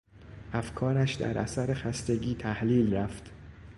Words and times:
افکارش 0.53 1.13
در 1.15 1.37
اثر 1.37 1.73
خستگی 1.73 2.35
تحلیل 2.35 2.93
رفت. 2.93 3.29